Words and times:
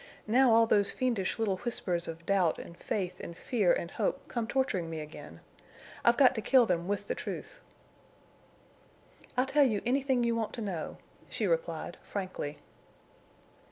Now 0.25 0.51
all 0.51 0.65
those 0.65 0.89
fiendish 0.89 1.37
little 1.37 1.57
whispers 1.57 2.07
of 2.07 2.25
doubt 2.25 2.57
and 2.57 2.75
faith 2.75 3.19
and 3.19 3.37
fear 3.37 3.71
and 3.71 3.91
hope 3.91 4.27
come 4.27 4.47
torturing 4.47 4.89
me 4.89 4.99
again. 4.99 5.41
I've 6.03 6.17
got 6.17 6.33
to 6.33 6.41
kill 6.41 6.65
them 6.65 6.87
with 6.87 7.05
the 7.05 7.13
truth." 7.13 7.59
"I'll 9.37 9.45
tell 9.45 9.67
you 9.67 9.79
anything 9.85 10.23
you 10.23 10.35
want 10.35 10.53
to 10.53 10.61
know," 10.61 10.97
she 11.29 11.45
replied, 11.45 11.97
frankly. 12.01 12.57